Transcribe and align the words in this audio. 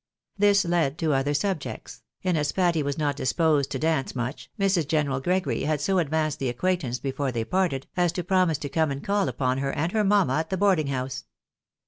This 0.35 0.65
led 0.65 0.97
to 0.97 1.13
other 1.13 1.35
subjects; 1.35 2.01
and 2.23 2.35
as 2.35 2.51
Patty 2.51 2.81
was 2.81 2.97
not 2.97 3.15
disposed 3.15 3.69
to 3.69 3.77
dance 3.77 4.15
much, 4.15 4.49
!Mrs. 4.59 4.87
General 4.87 5.19
Gregory 5.19 5.61
had 5.65 5.79
so 5.79 5.99
advanced 5.99 6.39
the 6.39 6.49
acquaintance 6.49 6.97
before 6.97 7.31
they 7.31 7.45
parted, 7.45 7.85
as 7.95 8.11
to 8.13 8.23
promise 8.23 8.57
to 8.57 8.67
come 8.69 8.89
and 8.89 9.03
call 9.03 9.27
uj)on 9.27 9.59
her 9.59 9.71
and 9.71 9.91
her 9.91 10.03
mamma 10.03 10.37
at 10.39 10.49
the 10.49 10.57
boarding 10.57 10.87
house. 10.87 11.25